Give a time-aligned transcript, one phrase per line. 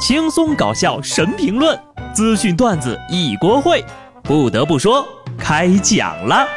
[0.00, 1.78] 轻松搞笑神评论，
[2.14, 3.84] 资讯段子一锅烩。
[4.22, 6.48] 不得不说，开讲了。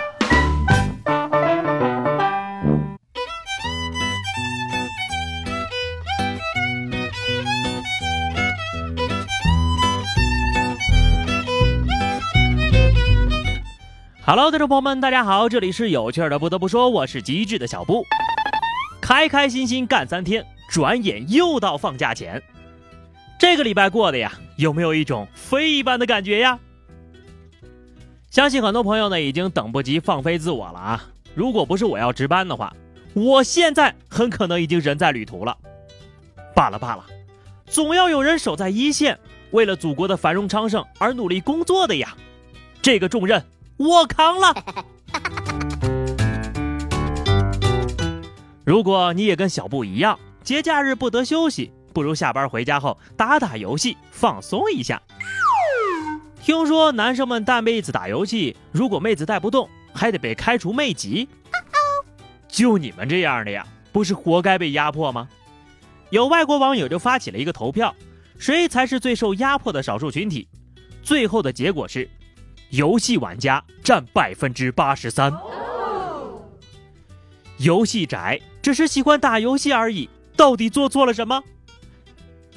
[14.26, 16.40] Hello，听众朋友们，大家好，这里是有趣的。
[16.40, 18.06] 不得不说，我是机智的小布。
[19.02, 22.42] 开开心心干三天，转眼又到放假前。
[23.44, 26.58] 这个礼拜过的呀，有没有一种飞一般的感觉呀？
[28.32, 31.06] 相信很多朋友呢，已经等不及放飞自我了啊！
[31.36, 32.74] 如果不是我要值班的话，
[33.14, 35.58] 我现在很可能已经人在旅途了。
[36.56, 37.06] 罢了罢了，
[37.66, 39.20] 总要有人守在一线，
[39.52, 42.16] 为了祖国的繁荣昌盛而努力工作的呀。
[42.82, 43.44] 这个重任
[43.76, 44.56] 我扛了。
[48.64, 51.74] 如果你也跟小布一样，节假日不得休息。
[51.94, 55.02] 不如下班回家后打打游戏放松一下。
[56.42, 61.30] 听说男生们带妹子打游戏，如果妹子带不动，还得被开除妹籍。
[62.50, 65.30] 就你们这样的呀，不是活该被压迫吗？
[66.10, 67.96] 有外国网友就发起了一个投票，
[68.38, 70.48] 谁才是最受压迫的少数群体？
[71.02, 72.10] 最后的结果是，
[72.70, 75.34] 游戏玩家占百分之八十三。
[77.58, 81.42] 游戏宅只是喜欢打游戏而已，到底做错了什么？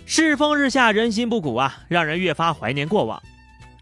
[0.09, 3.21] 世风日下，人心不古啊，让人越发怀念过往。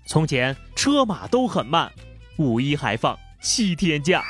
[0.07, 1.93] 从前车马都很慢，
[2.39, 4.25] 五一还放七天假。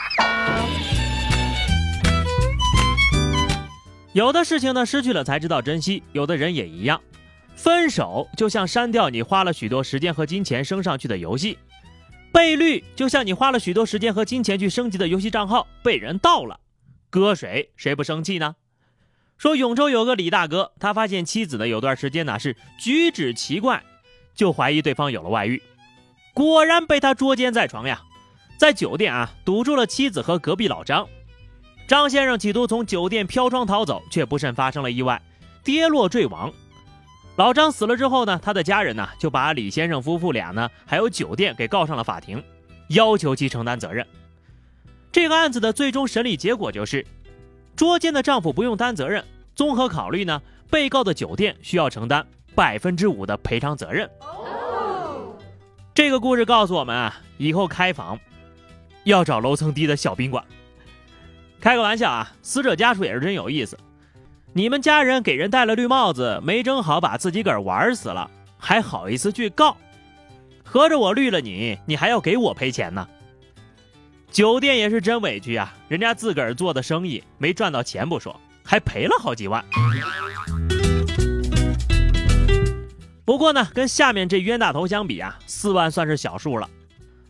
[4.12, 7.00] 有的事情呢，失去了才知道珍惜；有的人也一样，
[7.54, 11.56] 分手就像删掉你花了许多时间和金钱升上去的游戏，
[12.32, 16.58] 被绿就像你花了许多时间和金钱去升级的游戏账号被人盗了，
[17.08, 18.56] 搁谁谁不生气呢？
[19.44, 23.82] 说永州有个李大哥，他发现妻子呢有段时间呢是举止奇怪，
[24.34, 25.62] 就怀疑对方有了外遇，
[26.32, 28.00] 果然被他捉奸在床呀，
[28.56, 31.06] 在酒店啊堵住了妻子和隔壁老张。
[31.86, 35.20] 张先生企图从酒店飘窗逃走，却不慎发生了意外，
[35.62, 36.50] 跌落坠亡。
[37.36, 42.42] 老张死了之后呢，他的家人呢就把李先生夫妇俩呢还有酒店给告上了法庭，
[42.88, 44.06] 要求其承担责任。
[45.12, 47.06] 这个案子的最终审理结果就是。
[47.76, 49.24] 捉奸的丈夫不用担责任，
[49.54, 54.08] 综合考虑呢，被告的酒店需要承担百分之五的赔偿责任。
[55.94, 58.18] 这个故事告诉我们啊，以后开房
[59.04, 60.44] 要找楼层低的小宾馆。
[61.60, 63.78] 开个玩笑啊，死者家属也是真有意思。
[64.52, 69.76] 你们家人给人戴了绿帽子，没整好把自己个儿玩死了，还好意思去告？
[70.62, 73.08] 合着我绿了你，你还要给我赔钱呢？
[74.30, 79.64] 酒店也是真委屈呀，人家自个儿做的生意没赚到钱不说，还赔了好几万。
[83.24, 86.68] 不过呢，跟下面这冤大头相比啊，四万算是小数了。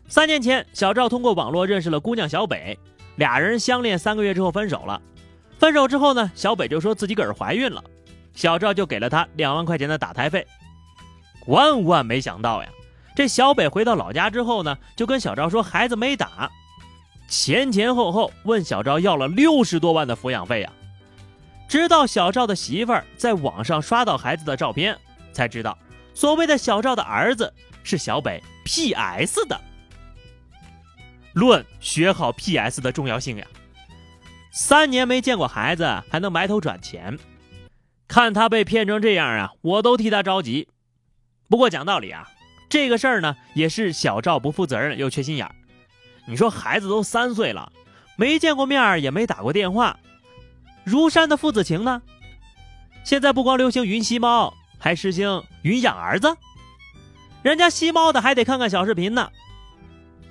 [0.07, 2.77] 三年前，小赵通过网络认识了姑娘小北，
[3.15, 5.01] 俩人相恋三个月之后分手了。
[5.57, 7.83] 分手之后呢，小北就说自己个儿怀孕了，
[8.33, 10.45] 小赵就给了他两万块钱的打胎费。
[11.47, 12.69] 万万没想到呀，
[13.15, 16.51] 这小北回到老家之后呢，就跟小赵说孩子没打。
[17.27, 20.71] 前前后后问小赵要了六十多万的抚养费呀，
[21.67, 24.97] 直到小赵的媳妇儿在网上刷到孩子的照片，
[25.33, 25.77] 才知道
[26.13, 27.53] 所谓的小赵的儿子
[27.83, 29.45] 是小北 P.S.
[29.45, 29.59] 的。
[31.33, 32.79] 论学好 P.S.
[32.79, 33.45] 的重要性呀，
[34.51, 37.19] 三年没见过孩子还能埋头转钱，
[38.07, 40.69] 看他被骗成这样啊，我都替他着急。
[41.49, 42.29] 不过讲道理啊，
[42.69, 45.53] 这个事儿呢也是小赵不负责任又缺心眼儿。
[46.25, 47.71] 你说孩子都三岁了，
[48.15, 49.99] 没见过面也没打过电话，
[50.85, 52.01] 如山的父子情呢？
[53.03, 56.37] 现在不光流行云吸猫，还实行云养儿子。
[57.41, 59.27] 人家吸猫的还得看看小视频呢。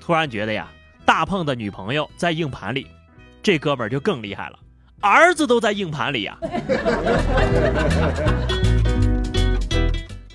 [0.01, 0.69] 突然觉得呀，
[1.05, 2.87] 大胖的女朋友在硬盘里，
[3.43, 4.59] 这哥们儿就更厉害了，
[5.01, 6.39] 儿子都在硬盘里呀。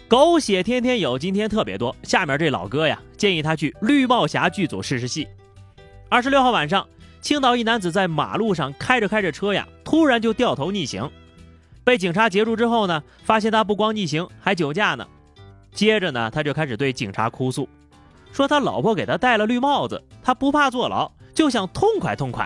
[0.10, 1.96] 狗血天天有，今天特别多。
[2.04, 5.28] 下面这老哥呀，建议他去绿帽侠剧组试试戏。
[6.10, 6.88] 二十六号晚上，
[7.22, 11.12] 青岛一男子在马路上开着开着车呀，突然就掉头逆行，
[11.84, 15.06] 被警察截住之后呢，发现他不光逆行，还酒驾呢。
[15.74, 17.68] 接着呢，他就开始对警察哭诉，
[18.32, 22.46] 说他老婆给他戴了绿帽子，他不怕坐牢，就想痛快痛快。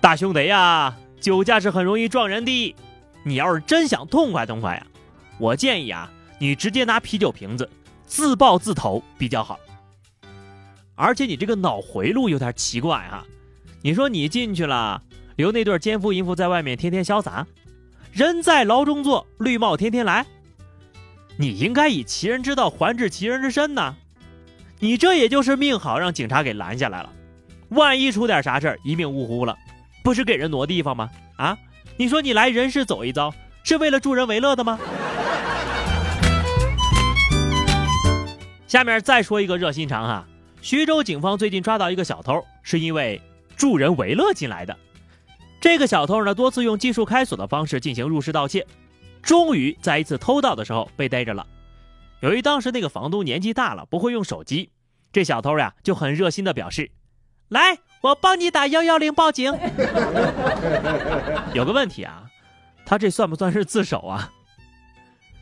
[0.00, 2.74] 大兄弟呀，酒驾是很容易撞人的，
[3.22, 4.86] 你要是真想痛快痛快呀，
[5.38, 7.68] 我建议啊，你直接拿啤酒瓶子
[8.04, 9.58] 自爆自投比较好。
[10.98, 13.24] 而且你这个脑回路有点奇怪哈，
[13.82, 15.00] 你说你进去了，
[15.36, 17.46] 留那对奸夫淫妇在外面天天潇洒，
[18.10, 20.26] 人在牢中坐，绿帽天天来。
[21.36, 23.94] 你应该以其人之道还治其人之身呐。
[24.80, 27.12] 你这也就是命好，让警察给拦下来了。
[27.68, 29.56] 万一出点啥事儿，一命呜呼了，
[30.02, 31.08] 不是给人挪地方吗？
[31.36, 31.56] 啊，
[31.96, 34.76] 你说你来人世走一遭，是为了助人为乐的吗？
[38.66, 40.26] 下面再说一个热心肠哈，
[40.60, 43.20] 徐州警方最近抓到一个小偷，是因为
[43.56, 44.76] 助人为乐进来的。
[45.60, 48.66] 这个小偷呢，多次用技术开锁的方式进行入室盗窃，
[49.22, 51.46] 终于在一次偷盗的时候被逮着了。
[52.20, 54.70] 由于当时那个房东年纪大了，不会用手机，
[55.12, 56.90] 这小偷呀就很热心的表示
[57.48, 59.52] ：“来，我帮你打幺幺零报警。”
[61.54, 62.24] 有个问题啊，
[62.84, 64.32] 他这算不算是自首啊？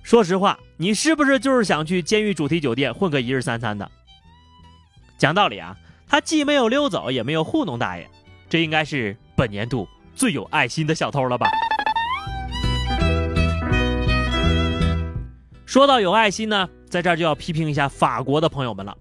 [0.02, 3.90] 说实话，你是不是就是想去监狱主题酒店混个一日三餐的？
[5.18, 5.76] 讲道理啊，
[6.06, 8.06] 他既没有溜走，也没有糊弄大爷，
[8.50, 11.46] 这应该是本年度最有爱心的小偷了吧？
[15.64, 18.96] 说到有爱心呢，在这儿就要批评一下法国的朋友们了。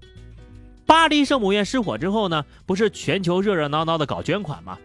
[0.85, 4.77] 巴黎圣母院失火之后呢，不是全球热热闹闹的搞捐款吗？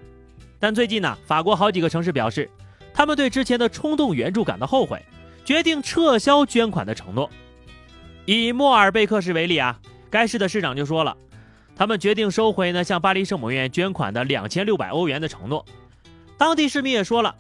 [0.58, 2.50] 但最近呢，法国好几个城市表示，
[2.92, 5.00] 他们对之前的冲动援助感到后悔，
[5.44, 7.30] 决定撤销捐款的承诺。
[8.26, 9.80] 以莫尔贝克市为例啊，
[10.10, 11.16] 该市的市长就说了，
[11.76, 15.64] 他们决定收回呢向巴黎圣母院捐款的两千六百欧元的承诺。
[16.36, 17.34] 当地市民也说了，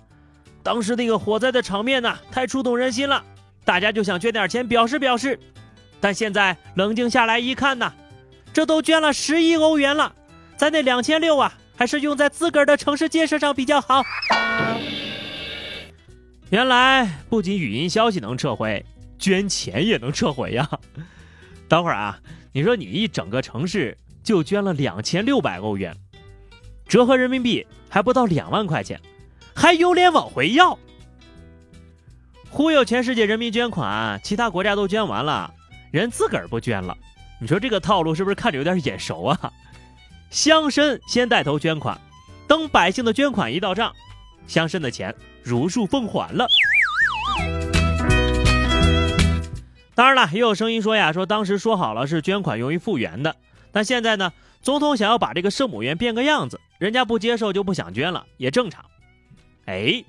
[0.62, 3.24] 当时那个火灾的场面呢，太触动人心了。
[3.64, 5.38] 大家就想捐点钱表示表示，
[6.00, 7.92] 但现在冷静下来一看呐，
[8.52, 10.14] 这都捐了十亿欧元了，
[10.56, 14.02] 咱那两千六啊，还是用在自个儿的城市建设上比较好。
[16.50, 18.84] 原来不仅语音消息能撤回，
[19.18, 20.68] 捐钱也能撤回呀。
[21.70, 22.18] 等会儿啊，
[22.50, 25.96] 你说你一整个城市就捐了两千六百欧元，
[26.88, 29.00] 折合人民币还不到两万块钱，
[29.54, 30.76] 还有脸往回要？
[32.50, 35.54] 忽悠全世界人民捐款，其他国家都捐完了，
[35.92, 36.98] 人自个儿不捐了。
[37.40, 39.52] 你说这个套路是不是看着有点眼熟啊？
[40.28, 41.96] 乡绅先带头捐款，
[42.48, 43.94] 等百姓的捐款一到账，
[44.48, 45.14] 乡绅的钱
[45.44, 46.48] 如数奉还了。
[50.00, 53.36] 当然了，也有声音说呀，说当时说好了是捐款用于复原的，
[53.70, 54.32] 但现在呢，
[54.62, 58.82] 总统想要把这个圣母院变个样子，人家不接受就不想捐了，也正常。
[59.66, 60.02] 哎。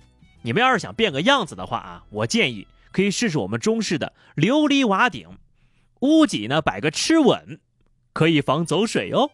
[0.44, 5.28] 你们要是想变个样子的话啊，我建议可以试试我们中式的琉璃瓦顶，
[6.00, 7.60] 屋脊呢摆个螭吻，
[8.14, 9.30] 可以防走水哦。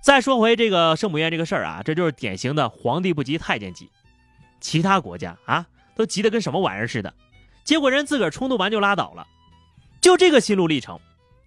[0.00, 3.90] 再说回这个圣母院这个事儿啊，这就是典型的皇帝不急太监急，
[4.60, 5.66] 其他国家啊
[5.96, 7.12] 都急得跟什么玩意儿似的，
[7.68, 9.26] 结果人自个儿冲动完就拉倒了，
[10.00, 10.98] 就这个心路历程，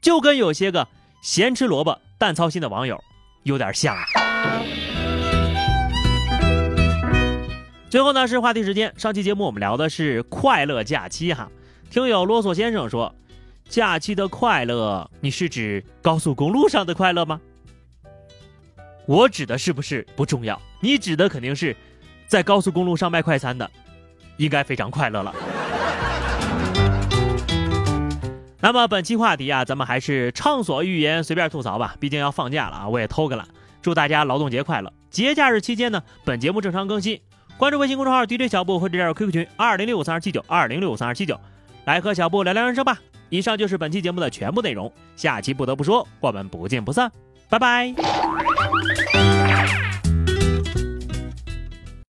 [0.01, 0.87] 就跟有些个
[1.23, 3.03] 咸吃萝卜淡操心的网友
[3.41, 3.97] 有点像。
[7.89, 8.93] 最后呢是话题时间。
[8.99, 11.49] 上期节目我们聊的是快乐假期哈，
[11.89, 13.15] 听友啰嗦先生说，
[13.67, 17.41] 假期的快乐，你是指高速公路上的快乐吗？
[19.07, 21.75] 我指的是不是不重要，你指的肯定是
[22.27, 23.71] 在高速公路上卖快餐的，
[24.37, 25.33] 应该非常快乐了。
[28.61, 33.47] 那么本期话题啊，咱们还是畅所欲言，随便吐槽吧，毕竟要放假了啊，我也偷个懒。
[33.81, 34.93] 祝大家劳动节快乐！
[35.09, 37.19] 节假日期间呢，本节目正常更新。
[37.57, 41.39] 关注微信公众号 DJ 小布或者加入 QQ 群二零六五三二七九二零六五三二七九，
[41.85, 42.99] 来和小布聊聊人生吧。
[43.29, 47.11] 以上就是本期节目的全部内容，下期不得不说，我们不见不散，
[47.49, 47.93] 拜拜。